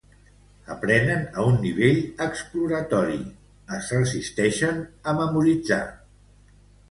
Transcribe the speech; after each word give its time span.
Aprenen 0.75 1.19
a 1.41 1.43
un 1.49 1.57
nivell 1.65 1.99
exploratori, 2.27 3.19
es 3.77 3.91
resisteixen 3.99 4.81
a 5.13 5.17
memoritzar. 5.21 5.81